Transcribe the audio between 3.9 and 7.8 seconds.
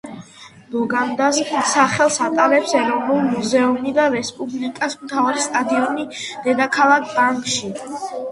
და რესპუბლიკის მთავარი სტადიონი დედაქალაქ ბანგში.